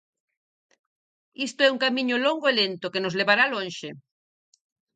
Isto 1.47 1.59
é 1.67 1.69
un 1.75 1.81
camiño 1.85 2.17
longo 2.25 2.45
e 2.51 2.57
lento 2.61 2.91
que 2.93 3.03
nos 3.03 3.17
levará 3.19 3.43
lonxe. 3.53 3.89